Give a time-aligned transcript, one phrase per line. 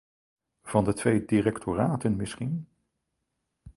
[0.63, 2.67] Van de twee directoraten misschien?